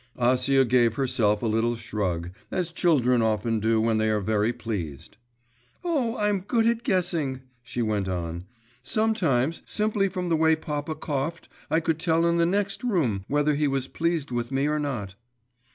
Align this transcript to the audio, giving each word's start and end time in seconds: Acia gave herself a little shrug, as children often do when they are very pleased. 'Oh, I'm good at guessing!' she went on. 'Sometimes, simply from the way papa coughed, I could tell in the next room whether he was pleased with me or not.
Acia 0.17 0.67
gave 0.67 0.95
herself 0.95 1.43
a 1.43 1.45
little 1.45 1.75
shrug, 1.75 2.31
as 2.49 2.71
children 2.71 3.21
often 3.21 3.59
do 3.59 3.79
when 3.79 3.99
they 3.99 4.09
are 4.09 4.19
very 4.19 4.51
pleased. 4.51 5.17
'Oh, 5.83 6.17
I'm 6.17 6.39
good 6.39 6.65
at 6.65 6.81
guessing!' 6.81 7.41
she 7.61 7.83
went 7.83 8.09
on. 8.09 8.45
'Sometimes, 8.81 9.61
simply 9.63 10.09
from 10.09 10.29
the 10.29 10.35
way 10.35 10.55
papa 10.55 10.95
coughed, 10.95 11.49
I 11.69 11.81
could 11.81 11.99
tell 11.99 12.25
in 12.25 12.37
the 12.37 12.47
next 12.47 12.83
room 12.83 13.25
whether 13.27 13.53
he 13.53 13.67
was 13.67 13.87
pleased 13.87 14.31
with 14.31 14.51
me 14.51 14.65
or 14.65 14.79
not. 14.79 15.13